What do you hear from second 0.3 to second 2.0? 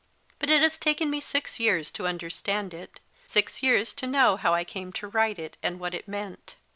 But it has taken me six years